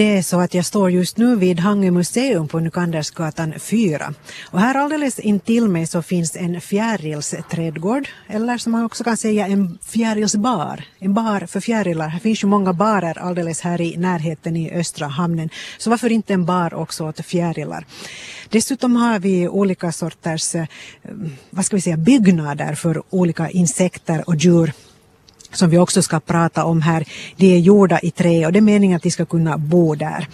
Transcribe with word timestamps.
Det 0.00 0.16
är 0.16 0.22
så 0.22 0.40
att 0.40 0.54
jag 0.54 0.64
står 0.64 0.90
just 0.90 1.16
nu 1.16 1.36
vid 1.36 1.60
Hangö 1.60 1.90
museum 1.90 2.48
på 2.48 2.60
Nykandersgatan 2.60 3.54
4. 3.58 4.14
Och 4.50 4.60
här 4.60 4.74
alldeles 4.74 5.18
intill 5.18 5.68
mig 5.68 5.86
så 5.86 6.02
finns 6.02 6.36
en 6.36 6.60
fjärilsträdgård, 6.60 8.08
eller 8.28 8.58
som 8.58 8.72
man 8.72 8.84
också 8.84 9.04
kan 9.04 9.16
säga 9.16 9.46
en 9.46 9.78
fjärilsbar. 9.82 10.84
En 10.98 11.14
bar 11.14 11.46
för 11.46 11.60
fjärilar. 11.60 12.08
Här 12.08 12.18
finns 12.18 12.42
ju 12.44 12.46
många 12.46 12.72
barer 12.72 13.18
alldeles 13.18 13.60
här 13.60 13.80
i 13.80 13.96
närheten 13.96 14.56
i 14.56 14.72
östra 14.72 15.06
hamnen. 15.06 15.50
Så 15.78 15.90
varför 15.90 16.12
inte 16.12 16.34
en 16.34 16.44
bar 16.44 16.74
också 16.74 17.08
åt 17.08 17.26
fjärilar? 17.26 17.86
Dessutom 18.48 18.96
har 18.96 19.18
vi 19.18 19.48
olika 19.48 19.92
sorters, 19.92 20.54
eh, 20.54 20.64
vad 21.50 21.64
ska 21.64 21.76
vi 21.76 21.82
säga, 21.82 21.96
byggnader 21.96 22.74
för 22.74 23.02
olika 23.10 23.50
insekter 23.50 24.28
och 24.28 24.36
djur 24.36 24.72
som 25.52 25.70
vi 25.70 25.78
också 25.78 26.02
ska 26.02 26.20
prata 26.20 26.64
om 26.64 26.82
här, 26.82 27.04
de 27.36 27.54
är 27.54 27.58
gjorda 27.58 28.00
i 28.00 28.10
trä 28.10 28.46
och 28.46 28.52
det 28.52 28.58
är 28.58 28.60
meningen 28.60 28.96
att 28.96 29.02
de 29.02 29.10
ska 29.10 29.24
kunna 29.24 29.58
bo 29.58 29.94
där. 29.94 30.28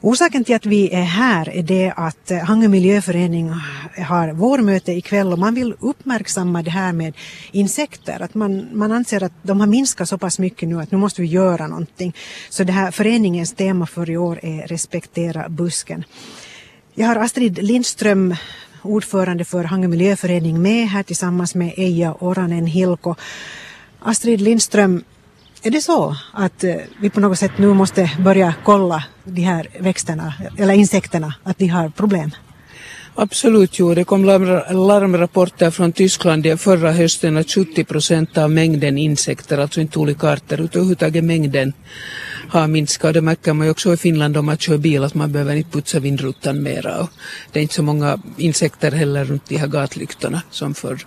Orsaken 0.00 0.44
till 0.44 0.56
att 0.56 0.66
vi 0.66 0.94
är 0.94 1.02
här 1.02 1.48
är 1.48 1.62
det 1.62 1.92
att 1.96 2.30
eh, 2.30 2.38
Hangö 2.38 2.68
miljöförening 2.68 3.52
har 4.06 4.32
vårmöte 4.32 4.92
ikväll 4.92 5.32
och 5.32 5.38
man 5.38 5.54
vill 5.54 5.74
uppmärksamma 5.80 6.62
det 6.62 6.70
här 6.70 6.92
med 6.92 7.14
insekter. 7.52 8.22
Att 8.22 8.34
man, 8.34 8.66
man 8.72 8.92
anser 8.92 9.22
att 9.22 9.32
de 9.42 9.60
har 9.60 9.66
minskat 9.66 10.08
så 10.08 10.18
pass 10.18 10.38
mycket 10.38 10.68
nu 10.68 10.80
att 10.80 10.90
nu 10.90 10.98
måste 10.98 11.22
vi 11.22 11.28
göra 11.28 11.66
någonting. 11.66 12.14
Så 12.50 12.64
det 12.64 12.72
här 12.72 12.90
föreningens 12.90 13.52
tema 13.52 13.86
för 13.86 14.10
i 14.10 14.16
år 14.16 14.40
är 14.42 14.66
respektera 14.66 15.48
busken. 15.48 16.04
Jag 16.94 17.06
har 17.06 17.16
Astrid 17.16 17.62
Lindström 17.62 18.34
ordförande 18.82 19.44
för 19.44 19.64
Hangö 19.64 19.88
miljöförening 19.88 20.62
med 20.62 20.88
här 20.88 21.02
tillsammans 21.02 21.54
med 21.54 21.74
Eija 21.76 22.14
Oranen 22.20 22.66
Hilko. 22.66 23.14
Astrid 24.06 24.40
Lindström, 24.40 25.04
är 25.62 25.70
det 25.70 25.80
så 25.80 26.16
att 26.32 26.64
eh, 26.64 26.74
vi 27.00 27.10
på 27.10 27.20
något 27.20 27.38
sätt 27.38 27.58
nu 27.58 27.74
måste 27.74 28.10
börja 28.18 28.54
kolla 28.64 29.04
de 29.24 29.42
här 29.42 29.68
växterna 29.78 30.34
eller 30.58 30.74
insekterna, 30.74 31.34
att 31.42 31.58
de 31.58 31.66
har 31.66 31.88
problem? 31.88 32.30
Absolut, 33.14 33.78
jo. 33.78 33.94
Det 33.94 34.04
kom 34.04 34.24
larmrapporter 34.24 35.70
från 35.70 35.92
Tyskland 35.92 36.60
förra 36.60 36.92
hösten 36.92 37.36
att 37.36 37.50
70 37.50 37.84
procent 37.84 38.38
av 38.38 38.50
mängden 38.50 38.98
insekter, 38.98 39.58
alltså 39.58 39.80
inte 39.80 39.98
olika 39.98 40.28
arter, 40.28 40.60
utan 40.60 40.80
överhuvudtaget 40.80 41.24
mängden 41.24 41.72
har 42.48 42.68
minskat. 42.68 43.14
Det 43.14 43.20
märker 43.20 43.52
man 43.52 43.66
ju 43.66 43.70
också 43.70 43.94
i 43.94 43.96
Finland 43.96 44.36
om 44.36 44.46
man 44.46 44.58
kör 44.58 44.78
bil 44.78 45.04
att 45.04 45.14
man 45.14 45.32
behöver 45.32 45.54
inte 45.54 45.70
putsa 45.70 46.00
vindrutan 46.00 46.62
mera. 46.62 47.00
Och 47.00 47.10
det 47.52 47.58
är 47.58 47.62
inte 47.62 47.74
så 47.74 47.82
många 47.82 48.18
insekter 48.36 48.92
heller 48.92 49.24
runt 49.24 49.48
de 49.48 49.56
här 49.56 49.66
gatlyktorna 49.66 50.42
som 50.50 50.74
förr. 50.74 51.06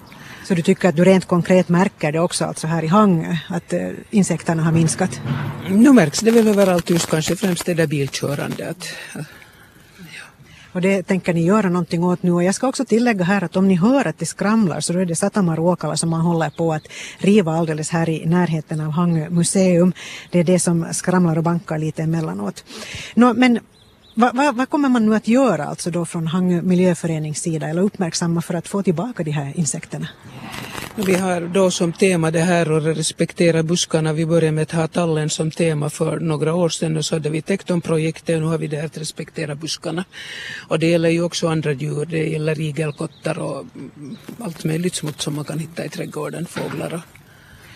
Så 0.49 0.55
du 0.55 0.61
tycker 0.61 0.89
att 0.89 0.95
du 0.95 1.03
rent 1.05 1.25
konkret 1.25 1.69
märker 1.69 2.11
det 2.11 2.19
också 2.19 2.45
alltså 2.45 2.67
här 2.67 2.83
i 2.83 2.87
Hangö 2.87 3.37
att 3.49 3.73
äh, 3.73 3.89
insekterna 4.09 4.63
har 4.63 4.71
minskat? 4.71 5.21
Nu 5.69 5.93
märks 5.93 6.19
det 6.19 6.31
väl 6.31 6.47
överallt 6.47 6.89
just 6.89 7.09
kanske 7.09 7.35
främst 7.35 7.65
det 7.65 7.73
där 7.73 7.87
bilkörande. 7.87 8.69
Att, 8.69 8.87
och 10.71 10.81
det 10.81 11.03
tänker 11.03 11.33
ni 11.33 11.45
göra 11.45 11.69
någonting 11.69 12.03
åt 12.03 12.23
nu. 12.23 12.31
Och 12.31 12.43
jag 12.43 12.55
ska 12.55 12.67
också 12.67 12.85
tillägga 12.85 13.23
här 13.23 13.43
att 13.43 13.55
om 13.55 13.67
ni 13.67 13.75
hör 13.75 14.07
att 14.07 14.19
det 14.19 14.25
skramlar 14.25 14.79
så 14.79 14.93
då 14.93 14.99
är 14.99 15.05
det 15.05 15.15
Satamaruokala 15.15 15.97
som 15.97 16.09
man 16.09 16.21
håller 16.21 16.49
på 16.49 16.73
att 16.73 16.83
riva 17.17 17.51
alldeles 17.51 17.89
här 17.89 18.09
i 18.09 18.25
närheten 18.25 18.81
av 18.81 18.91
Hangö 18.91 19.29
museum. 19.29 19.93
Det 20.31 20.39
är 20.39 20.43
det 20.43 20.59
som 20.59 20.87
skramlar 20.91 21.37
och 21.37 21.43
bankar 21.43 21.77
lite 21.77 22.03
emellanåt. 22.03 22.63
Nå, 23.15 23.33
men 23.33 23.59
vad, 24.19 24.35
vad, 24.35 24.55
vad, 24.55 24.69
kommer 24.69 24.89
man 24.89 25.05
nu 25.05 25.15
att 25.15 25.27
göra 25.27 25.65
alltså 25.65 25.91
då 25.91 26.05
från 26.05 26.27
Hangö 26.27 26.61
miljöförenings 26.61 27.41
sida 27.41 27.67
eller 27.67 27.81
uppmärksamma 27.81 28.41
för 28.41 28.53
att 28.53 28.67
få 28.67 28.83
tillbaka 28.83 29.23
de 29.23 29.31
här 29.31 29.53
insekterna? 29.55 30.07
Vi 30.95 31.15
har 31.15 31.41
då 31.41 31.71
som 31.71 31.93
tema 31.93 32.31
det 32.31 32.39
här 32.39 32.71
och 32.71 32.81
respektera 32.81 33.63
buskarna. 33.63 34.13
Vi 34.13 34.25
började 34.25 34.51
med 34.51 34.61
att 34.61 34.71
ha 34.71 34.87
tallen 34.87 35.29
som 35.29 35.51
tema 35.51 35.89
för 35.89 36.19
några 36.19 36.53
år 36.53 36.69
sedan 36.69 36.97
och 36.97 37.05
så 37.05 37.15
hade 37.15 37.29
vi 37.29 37.41
Tekton-projektet 37.41 38.35
och 38.35 38.41
nu 38.41 38.47
har 38.47 38.57
vi 38.57 38.67
det 38.67 38.77
här 38.77 38.85
att 38.85 38.97
respektera 38.97 39.55
buskarna. 39.55 40.05
Och 40.67 40.79
det 40.79 40.87
gäller 40.87 41.09
ju 41.09 41.23
också 41.23 41.47
andra 41.47 41.71
djur. 41.71 42.05
Det 42.05 42.27
gäller 42.27 42.59
igelkottar 42.59 43.39
och 43.39 43.65
allt 44.39 44.63
möjligt 44.63 44.95
smuts 44.95 45.23
som 45.23 45.35
man 45.35 45.45
kan 45.45 45.59
hitta 45.59 45.85
i 45.85 45.89
trädgården, 45.89 46.45
fåglar 46.45 46.93
och 46.93 47.18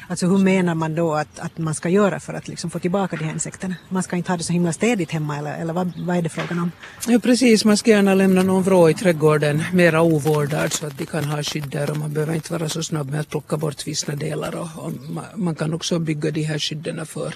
Alltså 0.07 0.27
hur 0.27 0.37
menar 0.37 0.75
man 0.75 0.95
då 0.95 1.13
att, 1.13 1.39
att 1.39 1.57
man 1.57 1.75
ska 1.75 1.89
göra 1.89 2.19
för 2.19 2.33
att 2.33 2.47
liksom 2.47 2.69
få 2.69 2.79
tillbaka 2.79 3.15
de 3.15 3.23
här 3.25 3.33
insekterna? 3.33 3.75
Man 3.89 4.03
ska 4.03 4.15
inte 4.15 4.31
ha 4.31 4.37
det 4.37 4.43
så 4.43 4.53
himla 4.53 4.73
städigt 4.73 5.11
hemma 5.11 5.37
eller, 5.37 5.57
eller 5.57 5.73
vad, 5.73 5.91
vad 5.97 6.17
är 6.17 6.21
det 6.21 6.29
frågan 6.29 6.59
om? 6.59 6.71
Ja 7.07 7.19
precis, 7.19 7.65
man 7.65 7.77
ska 7.77 7.91
gärna 7.91 8.13
lämna 8.13 8.43
någon 8.43 8.63
vrå 8.63 8.89
i 8.89 8.93
trädgården 8.93 9.63
mera 9.73 10.01
ovårdad 10.01 10.73
så 10.73 10.87
att 10.87 10.97
de 10.97 11.05
kan 11.05 11.23
ha 11.23 11.43
skydd 11.43 11.69
där 11.69 11.91
och 11.91 11.97
man 11.97 12.13
behöver 12.13 12.33
inte 12.33 12.53
vara 12.53 12.69
så 12.69 12.83
snabb 12.83 13.09
med 13.09 13.19
att 13.19 13.29
plocka 13.29 13.57
bort 13.57 13.87
vissa 13.87 14.15
delar 14.15 14.55
och, 14.55 14.85
och 14.85 14.91
man, 15.09 15.25
man, 15.35 15.55
kan 15.55 15.73
också 15.73 15.99
bygga 15.99 16.31
de 16.31 16.43
här 16.43 16.59
skydden 16.59 17.05
för, 17.05 17.33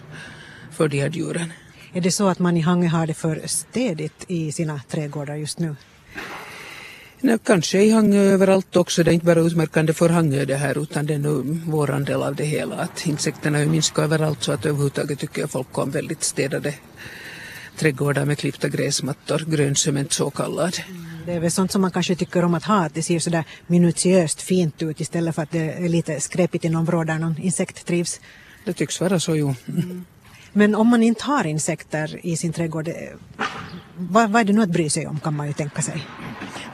för 0.71 0.87
de 0.87 1.01
här 1.01 1.09
djuren. 1.09 1.53
Är 1.93 2.01
det 2.01 2.11
så 2.11 2.27
att 2.27 2.39
man 2.39 2.57
i 2.57 2.61
Hangö 2.61 2.87
har 2.87 3.07
det 3.07 3.13
för 3.13 3.41
städigt 3.45 4.25
i 4.27 4.51
sina 4.51 4.81
trädgårdar 4.89 5.35
just 5.35 5.59
nu? 5.59 5.75
Nej, 7.21 7.37
kanske 7.43 7.83
i 7.83 7.91
Hangö 7.91 8.19
överallt 8.19 8.75
också. 8.75 9.03
Det 9.03 9.11
är 9.11 9.13
inte 9.13 9.25
bara 9.25 9.39
utmärkande 9.39 9.93
för 9.93 10.09
Hangö 10.09 10.45
det 10.45 10.55
här 10.55 10.81
utan 10.81 11.05
det 11.05 11.13
är 11.13 11.17
nu 11.17 11.61
våran 11.65 12.03
del 12.03 12.23
av 12.23 12.35
det 12.35 12.45
hela. 12.45 12.75
Att 12.75 13.05
insekterna 13.05 13.57
har 13.57 13.65
minskat 13.65 14.03
överallt 14.03 14.43
så 14.43 14.51
att 14.51 14.65
överhuvudtaget 14.65 15.19
tycker 15.19 15.41
jag 15.41 15.51
folk 15.51 15.77
om 15.77 15.91
väldigt 15.91 16.23
städade 16.23 16.73
trädgårdar 17.77 18.25
med 18.25 18.37
klippta 18.37 18.69
gräsmattor, 18.69 19.43
gröncement 19.47 20.13
så 20.13 20.29
kallad. 20.29 20.77
Det 21.25 21.33
är 21.33 21.39
väl 21.39 21.51
sånt 21.51 21.71
som 21.71 21.81
man 21.81 21.91
kanske 21.91 22.15
tycker 22.15 22.45
om 22.45 22.53
att 22.53 22.63
ha, 22.63 22.85
att 22.85 22.93
det 22.93 23.03
ser 23.03 23.19
sådär 23.19 23.43
minutiöst 23.67 24.41
fint 24.41 24.81
ut 24.81 25.01
istället 25.01 25.35
för 25.35 25.41
att 25.41 25.51
det 25.51 25.71
är 25.71 25.89
lite 25.89 26.19
skräpigt 26.19 26.65
i 26.65 26.69
någon 26.69 26.85
vrå 26.85 27.03
där 27.03 27.19
någon 27.19 27.37
insekt 27.37 27.85
trivs. 27.85 28.19
Det 28.65 28.73
tycks 28.73 29.01
vara 29.01 29.19
så, 29.19 29.35
jo. 29.35 29.55
Mm. 29.67 30.05
Men 30.53 30.75
om 30.75 30.87
man 30.87 31.03
inte 31.03 31.23
har 31.23 31.47
insekter 31.47 32.25
i 32.25 32.37
sin 32.37 32.53
trädgård, 32.53 32.89
vad, 33.97 34.31
vad 34.31 34.41
är 34.41 34.45
det 34.45 34.53
nu 34.53 34.61
att 34.61 34.69
bry 34.69 34.89
sig 34.89 35.07
om 35.07 35.19
kan 35.19 35.35
man 35.35 35.47
ju 35.47 35.53
tänka 35.53 35.81
sig? 35.81 36.07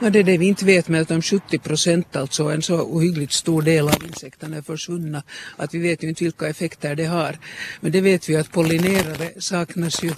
Ja, 0.02 0.10
det 0.10 0.20
är 0.20 0.24
det 0.24 0.38
vi 0.38 0.46
inte 0.46 0.66
vet 0.66 0.88
med 0.88 1.02
att 1.02 1.12
om 1.12 1.22
70 1.22 1.60
procent, 1.60 2.16
alltså 2.16 2.44
en 2.44 2.62
så 2.62 2.82
ohyggligt 2.82 3.34
stor 3.34 3.62
del 3.62 3.88
av 3.88 4.04
insekterna 4.04 4.58
är 4.58 4.62
försvunna, 4.62 5.24
att 5.58 5.74
vi 5.74 5.80
vet 5.80 6.04
ju 6.04 6.10
inte 6.10 6.24
vilka 6.24 6.48
effekter 6.48 6.96
det 6.96 7.06
har. 7.06 7.38
Men 7.82 7.92
det 7.92 8.02
vet 8.02 8.30
vi 8.30 8.36
att 8.36 8.52
pollinerare 8.52 9.42
saknas 9.42 10.04
ju 10.04 10.14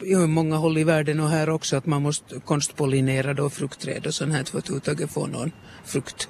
i 0.00 0.16
många 0.16 0.56
håll 0.56 0.78
i 0.78 0.84
världen 0.84 1.20
och 1.20 1.28
här 1.28 1.50
också 1.50 1.76
att 1.76 1.86
man 1.86 2.02
måste 2.02 2.40
konstpollinera 2.40 3.34
då 3.34 3.50
fruktträd 3.50 4.06
och 4.06 4.14
sånt 4.14 4.32
här 4.32 4.44
för 4.44 4.58
att 4.58 4.64
överhuvudtaget 4.64 5.10
få 5.10 5.26
någon 5.26 5.52
frukt. 5.84 6.28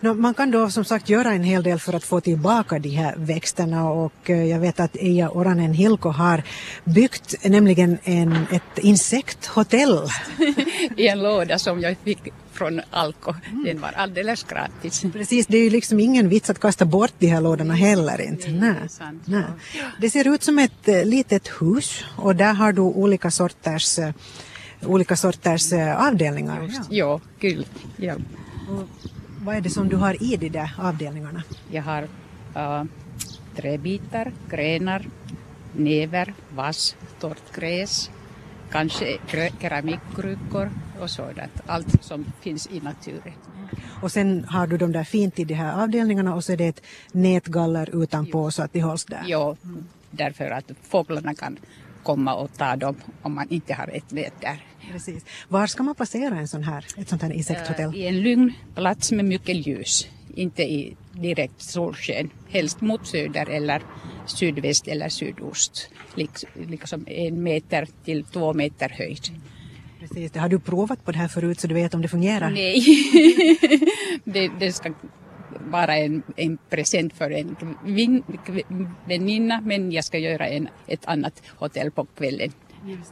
No, 0.00 0.14
man 0.14 0.34
kan 0.34 0.50
då 0.50 0.70
som 0.70 0.84
sagt 0.84 1.08
göra 1.08 1.32
en 1.32 1.42
hel 1.42 1.62
del 1.62 1.78
för 1.78 1.92
att 1.92 2.04
få 2.04 2.20
tillbaka 2.20 2.78
de 2.78 2.88
här 2.88 3.14
växterna 3.16 3.90
och 3.90 4.30
eh, 4.30 4.44
jag 4.44 4.58
vet 4.58 4.80
att 4.80 4.96
Eija 4.96 5.30
Oranen 5.30 5.72
Hilko 5.72 6.08
har 6.08 6.42
byggt 6.84 7.44
nämligen 7.44 7.98
en, 8.04 8.46
ett 8.52 8.78
insekthotell. 8.78 10.00
I 10.96 11.08
en 11.08 11.22
låda 11.22 11.58
som 11.58 11.80
jag 11.80 11.96
fick 12.04 12.18
från 12.52 12.80
Alko. 12.90 13.34
Den 13.64 13.80
var 13.80 13.92
alldeles 13.96 14.42
gratis. 14.42 15.04
Precis, 15.12 15.46
det 15.46 15.58
är 15.58 15.62
ju 15.62 15.70
liksom 15.70 16.00
ingen 16.00 16.28
vits 16.28 16.50
att 16.50 16.60
kasta 16.60 16.84
bort 16.84 17.12
de 17.18 17.26
här 17.26 17.40
lådorna 17.40 17.74
heller 17.74 18.20
inte. 18.20 18.50
Nej, 18.50 18.74
Nej. 19.24 19.44
Det 20.00 20.10
ser 20.10 20.34
ut 20.34 20.42
som 20.42 20.58
ett 20.58 20.88
eh, 20.88 21.04
litet 21.04 21.48
hus 21.60 22.04
och 22.16 22.36
där 22.36 22.54
har 22.54 22.72
du 22.72 22.82
olika 22.82 23.30
sorters, 23.30 23.98
eh, 23.98 24.12
olika 24.86 25.16
sorters 25.16 25.72
avdelningar. 25.96 26.70
Ja, 26.90 27.20
kul. 27.40 27.66
Ja. 27.96 28.14
Vad 29.48 29.56
är 29.56 29.60
det 29.60 29.70
som 29.70 29.88
du 29.88 29.96
har 29.96 30.22
i 30.22 30.36
de 30.36 30.48
där 30.48 30.74
avdelningarna? 30.78 31.42
Jag 31.70 31.82
har 31.82 32.02
uh, 32.56 32.84
träbitar, 33.56 34.32
grenar, 34.50 35.06
näver, 35.76 36.34
vass, 36.54 36.96
torrt 37.20 37.54
gräs, 37.54 38.10
kanske 38.70 39.18
keramikkrukor 39.60 40.70
och 41.00 41.10
sådant. 41.10 41.52
Allt 41.66 42.04
som 42.04 42.24
finns 42.40 42.68
i 42.72 42.80
naturen. 42.80 43.32
Och 44.02 44.12
sen 44.12 44.44
har 44.44 44.66
du 44.66 44.76
de 44.76 44.92
där 44.92 45.04
fint 45.04 45.38
i 45.38 45.44
de 45.44 45.54
här 45.54 45.82
avdelningarna 45.82 46.34
och 46.34 46.44
så 46.44 46.52
är 46.52 46.56
det 46.56 46.66
ett 46.68 46.82
nätgaller 47.12 48.02
utanpå 48.02 48.46
jo. 48.46 48.50
så 48.50 48.62
att 48.62 48.72
de 48.72 48.80
hålls 48.80 49.04
där? 49.04 49.24
Ja, 49.26 49.56
därför 50.10 50.50
att 50.50 50.72
fåglarna 50.82 51.34
kan 51.34 51.58
komma 52.08 52.34
och 52.34 52.50
ta 52.56 52.76
dem 52.76 52.96
om 53.22 53.34
man 53.34 53.46
inte 53.50 53.74
har 53.74 53.88
ett 53.92 54.10
nät 54.10 54.40
där. 54.40 54.58
Precis. 54.92 55.24
Var 55.48 55.66
ska 55.66 55.82
man 55.82 55.94
placera 55.94 56.38
en 56.38 56.48
sån 56.48 56.62
här, 56.62 56.84
ett 56.96 57.08
sånt 57.08 57.22
här 57.22 57.32
insekthotell? 57.32 57.94
I 57.94 58.06
en 58.06 58.22
lugn 58.22 58.52
plats 58.74 59.12
med 59.12 59.24
mycket 59.24 59.66
ljus. 59.66 60.08
Inte 60.34 60.62
i 60.62 60.96
direkt 61.12 61.62
solsken. 61.62 62.30
Helst 62.48 62.80
mot 62.80 63.06
söder 63.06 63.50
eller 63.50 63.82
sydväst 64.26 64.88
eller 64.88 65.08
sydost. 65.08 65.90
Liksom 66.54 67.04
en 67.06 67.42
meter 67.42 67.88
till 68.04 68.24
två 68.24 68.54
meter 68.54 68.88
höjd. 68.88 69.24
Precis, 70.00 70.34
har 70.34 70.48
du 70.48 70.58
provat 70.58 71.04
på 71.04 71.12
det 71.12 71.18
här 71.18 71.28
förut 71.28 71.60
så 71.60 71.66
du 71.66 71.74
vet 71.74 71.94
om 71.94 72.02
det 72.02 72.08
fungerar? 72.08 72.50
Nej, 72.50 72.84
det, 74.24 74.50
det 74.60 74.72
ska 74.72 74.92
vara 75.70 75.96
en, 75.96 76.22
en 76.36 76.58
present 76.70 77.14
för 77.14 77.30
en 77.30 77.56
väninna 79.04 79.60
men 79.60 79.92
jag 79.92 80.04
ska 80.04 80.18
göra 80.18 80.48
en, 80.48 80.68
ett 80.86 81.06
annat 81.06 81.42
hotell 81.56 81.90
på 81.90 82.04
kvällen. 82.04 82.52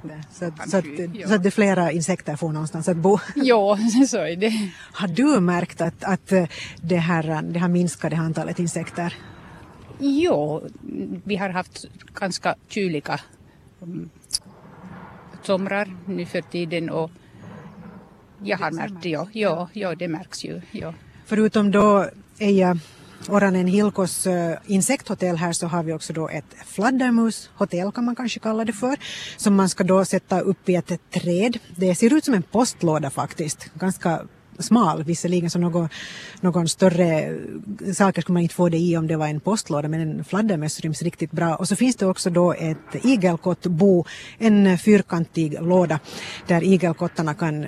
Det. 0.03 0.23
Så, 0.33 0.45
att, 0.45 0.71
så, 0.71 0.77
att, 0.77 0.85
ja. 1.15 1.29
så 1.29 1.35
att 1.35 1.43
det 1.43 1.51
flera 1.51 1.93
insekter 1.93 2.37
får 2.37 2.53
någonstans 2.53 2.89
att 2.89 2.97
bo. 2.97 3.19
Ja, 3.35 3.79
så 4.09 4.19
är 4.19 4.37
det. 4.37 4.53
Har 4.93 5.09
du 5.09 5.41
märkt 5.41 5.81
att, 5.81 6.05
att 6.05 6.33
det, 6.81 6.97
här, 6.97 7.43
det 7.43 7.59
har 7.59 7.69
minskat 7.69 8.11
det 8.11 8.17
antalet 8.17 8.59
insekter? 8.59 9.15
Jo, 9.99 10.69
vi 11.25 11.37
har 11.37 11.49
haft 11.49 11.85
ganska 12.15 12.55
kyliga 12.69 13.21
um, 13.81 14.11
somrar 15.43 15.97
nu 16.07 16.27
för 16.27 16.41
tiden 16.41 16.91
och 16.91 17.11
jag 18.43 18.59
har 18.59 18.71
märkt 18.71 19.03
det, 19.03 19.09
ja, 19.09 19.29
ja, 19.33 19.69
ja, 19.73 19.95
det 19.95 20.09
märks 20.09 20.45
ju. 20.45 20.61
Ja. 20.71 20.95
Förutom 21.27 21.71
då 21.71 22.11
Eija 22.39 22.77
Oranen 23.29 23.67
Hilkos 23.67 24.27
eh, 24.27 24.59
insekthotell 24.67 25.37
här 25.37 25.53
så 25.53 25.67
har 25.67 25.83
vi 25.83 25.93
också 25.93 26.13
då 26.13 26.29
ett 26.29 26.57
fladdermushotell 26.67 27.93
kan 27.93 28.05
man 28.05 28.17
kanske 28.17 28.41
kalla 28.41 28.65
det 28.65 28.73
för 28.73 28.97
som 29.37 29.55
man 29.55 29.69
ska 29.69 29.85
då 29.85 30.05
sätta 30.05 30.41
upp 30.41 30.69
i 30.69 30.75
ett 30.75 31.11
träd. 31.11 31.59
Det 31.77 31.95
ser 31.95 32.15
ut 32.15 32.25
som 32.25 32.35
en 32.35 32.43
postlåda 32.43 33.11
faktiskt, 33.11 33.71
ganska 33.75 34.21
smal, 34.59 35.05
visserligen 35.05 35.51
så 35.51 35.59
någon, 35.59 35.89
någon 36.41 36.69
större 36.69 37.21
eh, 37.21 37.93
saker 37.93 38.23
skulle 38.23 38.33
man 38.33 38.43
inte 38.43 38.55
få 38.55 38.69
det 38.69 38.79
i 38.79 38.97
om 38.97 39.07
det 39.07 39.17
var 39.17 39.27
en 39.27 39.41
postlåda 39.41 39.89
men 39.89 40.01
en 40.01 40.25
fladdermöss 40.25 40.81
ryms 40.81 41.03
riktigt 41.03 41.33
bra. 41.33 41.57
Och 41.57 41.69
så 41.69 41.77
finns 41.77 41.97
det 41.97 42.07
också 42.07 42.31
då 42.31 42.53
ett 42.53 43.05
igelkottbo, 43.05 44.05
en 44.39 44.79
fyrkantig 44.79 45.59
låda 45.61 46.01
där 46.47 46.65
igelkottarna 46.65 47.35
kan 47.35 47.67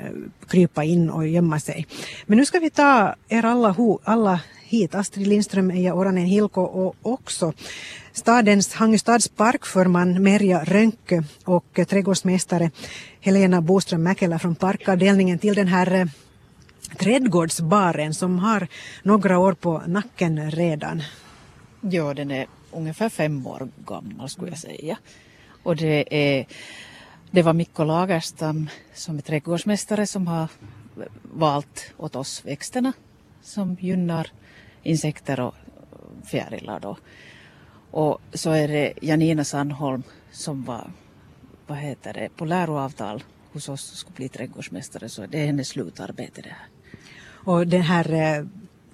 krypa 0.48 0.84
in 0.84 1.10
och 1.10 1.26
gömma 1.26 1.60
sig. 1.60 1.86
Men 2.26 2.38
nu 2.38 2.46
ska 2.46 2.58
vi 2.58 2.70
ta 2.70 3.14
er 3.28 3.44
alla, 3.44 3.74
alla 4.04 4.40
hit, 4.68 4.94
Astrid 4.94 5.26
Lindström, 5.26 5.70
Eija 5.70 5.94
Oranen 5.94 6.26
Hilko 6.26 6.62
och 6.62 6.96
också 7.02 7.52
stadens 8.12 8.74
Hangestads 8.74 9.28
parkförman 9.28 10.22
Merja 10.22 10.64
Rönkö 10.64 11.22
och 11.44 11.80
trädgårdsmästare 11.88 12.70
Helena 13.20 13.60
Boström 13.60 14.02
Mäkelä 14.02 14.38
från 14.38 14.54
parkavdelningen 14.54 15.38
till 15.38 15.54
den 15.54 15.68
här 15.68 15.92
eh, 15.92 16.06
trädgårdsbaren 16.98 18.14
som 18.14 18.38
har 18.38 18.68
några 19.02 19.38
år 19.38 19.52
på 19.52 19.82
nacken 19.86 20.50
redan. 20.50 21.02
Ja, 21.80 22.14
den 22.14 22.30
är 22.30 22.46
ungefär 22.72 23.08
fem 23.08 23.46
år 23.46 23.68
gammal 23.86 24.28
skulle 24.28 24.50
jag 24.50 24.58
säga. 24.58 24.98
Och 25.62 25.76
det, 25.76 26.04
är, 26.10 26.46
det 27.30 27.42
var 27.42 27.52
Mikko 27.52 27.84
Lagerstam 27.84 28.68
som 28.94 29.18
är 29.18 29.22
trädgårdsmästare 29.22 30.06
som 30.06 30.26
har 30.26 30.48
valt 31.22 31.92
åt 31.96 32.16
oss 32.16 32.44
växterna 32.44 32.92
som 33.42 33.76
gynnar 33.80 34.30
insekter 34.88 35.40
och 35.40 35.54
fjärilar 36.24 36.80
då. 36.80 36.96
Och 37.90 38.20
så 38.32 38.50
är 38.50 38.68
det 38.68 38.92
Janina 39.02 39.44
Sandholm 39.44 40.02
som 40.32 40.64
var 40.64 40.90
vad 41.66 41.78
heter 41.78 42.12
det, 42.12 42.28
på 42.36 42.44
läroavtal 42.44 43.24
hos 43.52 43.68
oss 43.68 43.92
och 43.92 43.98
skulle 43.98 44.16
bli 44.16 44.28
trädgårdsmästare 44.28 45.08
så 45.08 45.26
det 45.26 45.40
är 45.40 45.46
hennes 45.46 45.68
slutarbete 45.68 46.42
det 46.42 46.48
här. 46.48 46.68
Och 47.44 47.66
den 47.66 47.82
här 47.82 48.12
eh, 48.12 48.46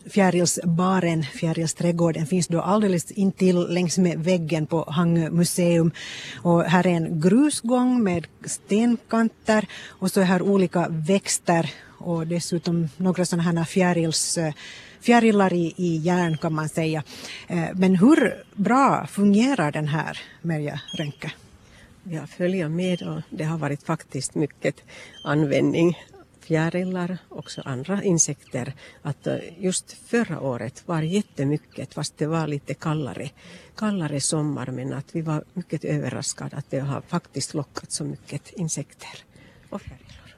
Fjärilsbaren, 0.06 1.23
Fjärilsträdgården 1.23 2.26
finns 2.26 2.49
då 2.49 2.61
alldeles 2.61 3.11
intill 3.11 3.67
längs 3.69 3.99
med 3.99 4.19
väggen 4.19 4.67
på 4.67 4.85
Hangö 4.88 5.31
museum. 5.31 5.91
Och 6.43 6.64
här 6.64 6.87
är 6.87 6.91
en 6.91 7.20
grusgång 7.20 8.02
med 8.02 8.26
stenkanter 8.44 9.69
och 9.87 10.11
så 10.11 10.20
är 10.20 10.25
här 10.25 10.43
olika 10.43 10.87
växter 10.88 11.70
och 12.04 12.26
dessutom 12.26 12.88
några 12.96 13.24
sådana 13.24 13.42
här 13.42 13.64
fjärils 13.64 14.38
eh, 14.38 14.54
fjärilar 15.00 15.52
i, 15.52 15.74
i 15.76 15.96
järn 15.96 16.36
kan 16.38 16.54
man 16.54 16.68
säga. 16.68 17.02
Eh, 17.48 17.68
men 17.74 17.96
hur 17.96 18.44
bra 18.54 19.06
fungerar 19.06 19.72
den 19.72 19.88
här 19.88 20.18
Merja 20.42 20.80
Rönke? 20.98 21.32
Jag 22.02 22.28
följer 22.28 22.68
med 22.68 23.02
och 23.02 23.20
det 23.30 23.44
har 23.44 23.58
varit 23.58 23.82
faktiskt 23.82 24.34
mycket 24.34 24.76
användning 25.24 25.96
fjärilar, 26.44 27.18
också 27.28 27.62
andra 27.64 28.02
insekter. 28.02 28.72
Att 29.02 29.26
eh, 29.26 29.36
just 29.58 29.92
förra 29.92 30.40
året 30.40 30.82
var 30.86 31.02
jättemycket, 31.02 31.94
fast 31.94 32.18
det 32.18 32.26
var 32.26 32.46
lite 32.46 32.74
kallare, 32.74 33.30
kallare 33.76 34.20
sommar, 34.20 34.66
men 34.66 34.92
att 34.92 35.14
vi 35.14 35.22
var 35.22 35.44
mycket 35.54 35.84
överraskade 35.84 36.56
att 36.56 36.70
det 36.70 36.80
har 36.80 37.00
faktiskt 37.00 37.54
lockat 37.54 37.92
så 37.92 38.04
mycket 38.04 38.52
insekter 38.52 39.24
och 39.70 39.82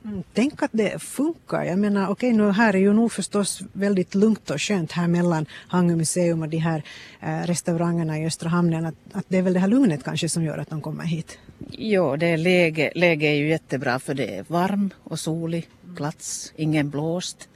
Mm, 0.06 0.22
tänk 0.32 0.62
att 0.62 0.70
det 0.72 1.02
funkar. 1.02 1.64
Jag 1.64 1.78
menar, 1.78 2.08
okej, 2.08 2.32
nu 2.32 2.50
här 2.50 2.74
är 2.74 2.78
ju 2.78 2.92
nog 2.92 3.12
förstås 3.12 3.62
väldigt 3.72 4.14
lugnt 4.14 4.50
och 4.50 4.62
skönt 4.62 4.92
här 4.92 5.08
mellan 5.08 5.46
Hangö 5.68 5.96
museum 5.96 6.42
och 6.42 6.48
de 6.48 6.56
här 6.56 6.82
eh, 7.20 7.46
restaurangerna 7.46 8.18
i 8.18 8.26
Östra 8.26 8.48
hamnen. 8.48 8.86
Att, 8.86 8.94
att, 9.12 9.24
det 9.28 9.38
är 9.38 9.42
väl 9.42 9.52
det 9.52 9.60
här 9.60 9.68
lugnet 9.68 10.04
kanske 10.04 10.28
som 10.28 10.44
gör 10.44 10.58
att 10.58 10.70
de 10.70 10.80
kommer 10.80 11.04
hit. 11.04 11.38
Jo, 11.70 12.16
det 12.16 12.26
är 12.26 12.36
läge, 12.36 12.92
läge 12.94 13.26
är 13.26 13.34
ju 13.34 13.48
jättebra 13.48 13.98
för 13.98 14.14
det 14.14 14.36
är 14.36 14.44
varm 14.48 14.90
och 15.02 15.18
solig 15.18 15.68
plats, 15.96 16.52
ingen 16.56 16.90
blåst. 16.90 17.48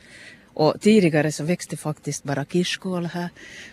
Och 0.60 0.80
tidigare 0.80 1.32
så 1.32 1.44
växte 1.44 1.76
faktiskt 1.76 2.24
bara 2.24 2.44
kirskål 2.44 3.06
här. 3.06 3.28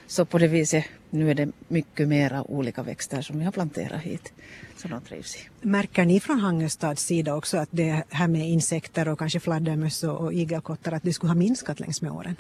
Så 0.08 0.26
på 0.26 0.38
det 0.38 0.48
viset, 0.48 0.86
nu 1.10 1.32
är 1.32 1.36
det 1.36 1.52
mycket 1.68 2.08
mera 2.08 2.52
olika 2.52 2.84
växter 2.84 3.22
som 3.22 3.40
vi 3.40 3.46
har 3.46 3.52
planterat 3.52 4.02
hit. 4.02 4.34
Så 4.78 4.88
de 4.88 5.02
trivs 5.02 5.36
i. 5.36 5.40
Märker 5.62 6.06
ni 6.06 6.20
från 6.20 6.40
Hangestads 6.40 7.04
sida 7.06 7.36
också 7.36 7.58
att 7.58 7.70
det 7.72 8.04
här 8.10 8.28
med 8.28 8.50
insekter 8.50 9.08
och 9.08 9.20
kanske 9.20 9.40
fladdermöss 9.40 10.04
och 10.04 10.34
igelkottar, 10.34 10.92
att 10.92 11.04
det 11.04 11.14
skulle 11.14 11.30
ha 11.30 11.36
minskat 11.36 11.80
längs 11.80 12.02
med 12.02 12.12
åren? 12.12 12.36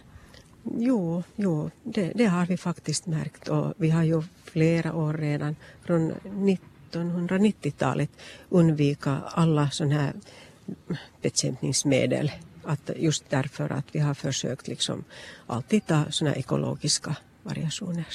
Jo, 0.77 1.23
jo 1.35 1.71
det, 1.83 2.11
det, 2.15 2.25
har 2.25 2.45
vi 2.45 2.57
faktiskt 2.57 3.05
märkt 3.05 3.47
och 3.47 3.73
vi 3.77 3.89
har 3.89 4.03
ju 4.03 4.23
flera 4.43 4.93
år 4.93 5.13
redan 5.13 5.55
från 5.85 6.13
1990-talet 6.91 8.09
undvika 8.49 9.21
alla 9.25 9.69
sådana 9.69 10.01
här 10.01 10.13
bekämpningsmedel. 11.21 12.31
Att 12.67 12.89
just 12.95 13.29
därför 13.29 13.71
att 13.71 13.85
vi 13.91 13.99
har 13.99 14.13
försökt 14.13 14.67
liksom 14.67 15.03
alltid 15.47 15.85
ta 15.85 16.03
sådana 16.09 16.35
ekologiska 16.35 17.15
variationer. 17.43 18.05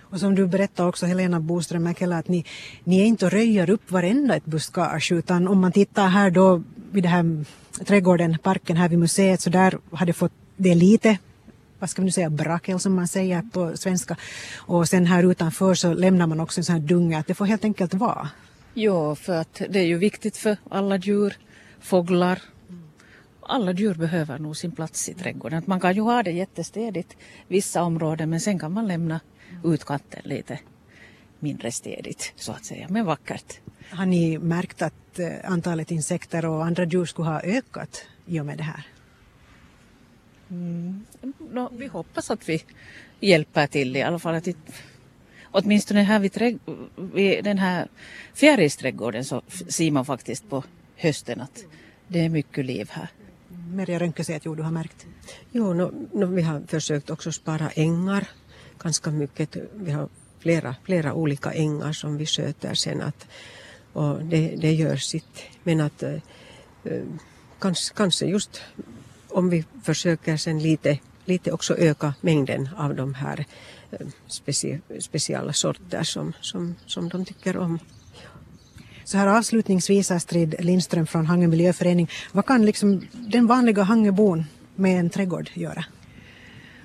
Och 0.00 0.20
som 0.20 0.34
du 0.34 0.46
berättade 0.46 0.88
också 0.88 1.06
Helena 1.06 1.40
Boström 1.40 1.82
Mäkelä 1.82 2.16
att 2.16 2.28
ni, 2.28 2.44
ni 2.84 3.00
är 3.00 3.04
inte 3.04 3.26
och 3.26 3.32
röjer 3.32 3.70
upp 3.70 3.90
varenda 3.90 4.36
ett 4.36 4.44
buskage 4.44 5.12
utan 5.12 5.48
om 5.48 5.60
man 5.60 5.72
tittar 5.72 6.08
här 6.08 6.30
då 6.30 6.62
vid 6.92 7.02
den 7.02 7.12
här 7.12 7.44
trädgården, 7.84 8.38
parken 8.42 8.76
här 8.76 8.88
vid 8.88 8.98
museet 8.98 9.40
så 9.40 9.50
där 9.50 9.78
har 9.90 10.06
det 10.06 10.12
fått, 10.12 10.32
det 10.56 10.70
är 10.70 10.74
lite 10.74 11.18
vad 11.80 11.90
ska 11.90 12.02
vi 12.02 12.06
nu 12.06 12.12
säga, 12.12 12.30
brakel 12.30 12.80
som 12.80 12.94
man 12.94 13.08
säger 13.08 13.42
på 13.52 13.76
svenska. 13.76 14.16
Och 14.56 14.88
sen 14.88 15.06
här 15.06 15.30
utanför 15.30 15.74
så 15.74 15.94
lämnar 15.94 16.26
man 16.26 16.40
också 16.40 16.60
en 16.60 16.64
sån 16.64 16.72
här 16.72 16.82
dunge 16.82 17.18
att 17.18 17.26
det 17.26 17.34
får 17.34 17.46
helt 17.46 17.64
enkelt 17.64 17.94
vara. 17.94 18.28
Ja, 18.74 19.14
för 19.14 19.36
att 19.36 19.62
det 19.68 19.78
är 19.78 19.84
ju 19.86 19.98
viktigt 19.98 20.36
för 20.36 20.56
alla 20.70 20.96
djur 20.96 21.36
fåglar. 21.80 22.38
Alla 23.50 23.72
djur 23.72 23.94
behöver 23.94 24.38
nog 24.38 24.56
sin 24.56 24.72
plats 24.72 25.08
i 25.08 25.14
trädgården. 25.14 25.62
Man 25.66 25.80
kan 25.80 25.94
ju 25.94 26.00
ha 26.00 26.22
det 26.22 26.30
jättestädigt 26.30 27.16
vissa 27.48 27.82
områden 27.82 28.30
men 28.30 28.40
sen 28.40 28.58
kan 28.58 28.72
man 28.72 28.88
lämna 28.88 29.20
utkanten 29.64 30.20
lite 30.24 30.58
mindre 31.38 31.72
städigt 31.72 32.32
så 32.36 32.52
att 32.52 32.64
säga, 32.64 32.86
men 32.90 33.06
vackert. 33.06 33.60
Har 33.90 34.06
ni 34.06 34.38
märkt 34.38 34.82
att 34.82 35.18
eh, 35.18 35.32
antalet 35.44 35.90
insekter 35.90 36.46
och 36.46 36.64
andra 36.64 36.84
djur 36.84 37.04
skulle 37.04 37.28
ha 37.28 37.40
ökat 37.40 38.04
i 38.26 38.40
och 38.40 38.46
med 38.46 38.58
det 38.58 38.62
här? 38.62 38.86
Mm. 40.50 41.04
No, 41.50 41.72
vi 41.76 41.86
hoppas 41.86 42.30
att 42.30 42.48
vi 42.48 42.64
hjälper 43.20 43.66
till 43.66 43.96
i 43.96 44.02
alla 44.02 44.18
fall. 44.18 44.34
Att 44.34 44.44
det, 44.44 44.56
åtminstone 45.50 46.02
här 46.02 46.18
vid, 46.18 46.32
trädg- 46.32 46.88
vid 47.14 47.44
den 47.44 47.58
här 47.58 47.88
fjärilsträdgården 48.34 49.24
så 49.24 49.42
ser 49.68 49.90
man 49.90 50.04
faktiskt 50.04 50.50
på 50.50 50.64
hösten 50.96 51.40
att 51.40 51.64
det 52.08 52.24
är 52.24 52.28
mycket 52.28 52.64
liv 52.64 52.90
här. 52.90 53.08
Merja 53.70 53.98
Rönke 53.98 54.24
säger 54.24 54.36
att 54.36 54.44
jo, 54.44 54.54
du 54.54 54.62
har 54.62 54.70
märkt. 54.70 55.06
Jo, 55.52 55.74
no, 55.74 56.08
no, 56.12 56.26
vi 56.26 56.42
har 56.42 56.60
försökt 56.66 57.10
också 57.10 57.32
spara 57.32 57.70
ängar 57.70 58.28
ganska 58.78 59.10
mycket. 59.10 59.56
Vi 59.74 59.92
har 59.92 60.08
flera, 60.38 60.76
flera 60.84 61.14
olika 61.14 61.52
ängar 61.52 61.92
som 61.92 62.16
vi 62.16 62.26
sköter 62.26 62.74
sen 62.74 63.02
att, 63.02 63.26
och 63.92 64.24
det, 64.24 64.54
det 64.56 64.72
gör 64.72 64.96
sitt. 64.96 65.42
Men 65.62 65.80
att 65.80 66.02
eh, 66.02 67.02
kanske, 67.58 67.94
kanske 67.94 68.26
just 68.26 68.60
om 69.28 69.50
vi 69.50 69.64
försöker 69.82 70.36
sen 70.36 70.58
lite, 70.58 70.98
lite 71.24 71.52
också 71.52 71.76
öka 71.76 72.14
mängden 72.20 72.68
av 72.76 72.94
de 72.94 73.14
här 73.14 73.44
eh, 73.90 74.06
specie, 74.26 74.80
speciella 75.00 75.52
sorter 75.52 76.02
som, 76.02 76.32
som, 76.40 76.74
som 76.86 77.08
de 77.08 77.24
tycker 77.24 77.56
om. 77.56 77.78
Så 79.10 79.18
här 79.18 79.26
avslutningsvis 79.26 80.10
Astrid 80.10 80.54
Lindström 80.58 81.06
från 81.06 81.26
Hangö 81.26 81.46
miljöförening. 81.46 82.10
Vad 82.32 82.46
kan 82.46 82.66
liksom 82.66 83.02
den 83.12 83.46
vanliga 83.46 83.82
Hangöbon 83.82 84.44
med 84.74 85.00
en 85.00 85.10
trädgård 85.10 85.50
göra? 85.54 85.84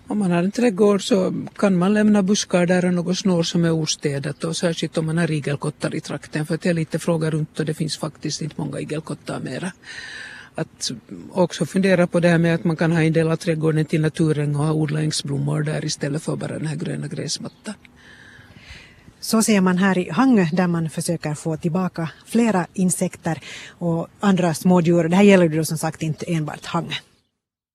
Om 0.07 0.19
man 0.19 0.31
har 0.31 0.43
en 0.43 0.51
trädgård 0.51 1.07
så 1.07 1.33
kan 1.55 1.77
man 1.77 1.93
lämna 1.93 2.23
buskar 2.23 2.65
där 2.65 2.85
och 2.85 2.93
något 2.93 3.17
snår 3.17 3.43
som 3.43 3.65
är 3.65 3.71
ostädat 3.71 4.43
och 4.43 4.57
särskilt 4.57 4.97
om 4.97 5.05
man 5.05 5.17
har 5.17 5.31
igelkottar 5.31 5.95
i 5.95 6.01
trakten 6.01 6.45
för 6.45 6.55
att 6.55 6.65
är 6.65 6.73
lite 6.73 6.99
fråga 6.99 7.29
runt 7.29 7.59
och 7.59 7.65
det 7.65 7.73
finns 7.73 7.97
faktiskt 7.97 8.41
inte 8.41 8.55
många 8.57 8.79
igelkottar 8.79 9.39
mera. 9.39 9.71
Att 10.55 10.91
också 11.31 11.65
fundera 11.65 12.07
på 12.07 12.19
det 12.19 12.29
här 12.29 12.37
med 12.37 12.55
att 12.55 12.63
man 12.63 12.75
kan 12.75 12.91
ha 12.91 13.01
en 13.01 13.13
del 13.13 13.31
av 13.31 13.35
trädgården 13.35 13.85
till 13.85 14.01
naturen 14.01 14.55
och 14.55 14.65
ha 14.65 14.73
odlingsblommor 14.73 15.63
där 15.63 15.85
istället 15.85 16.23
för 16.23 16.35
bara 16.35 16.57
den 16.57 16.67
här 16.67 16.75
gröna 16.75 17.07
gräsmattan. 17.07 17.73
Så 19.25 19.43
ser 19.43 19.61
man 19.61 19.77
här 19.77 19.97
i 19.97 20.09
Hangö 20.09 20.47
där 20.51 20.67
man 20.67 20.89
försöker 20.89 21.35
få 21.35 21.57
tillbaka 21.57 22.09
flera 22.25 22.67
insekter 22.73 23.39
och 23.69 24.07
andra 24.19 24.53
smådjur. 24.53 25.09
Det 25.09 25.15
här 25.15 25.23
gäller 25.23 25.49
ju 25.49 25.57
då 25.57 25.65
som 25.65 25.77
sagt 25.77 26.01
inte 26.01 26.25
enbart 26.25 26.65
Hangö. 26.65 26.93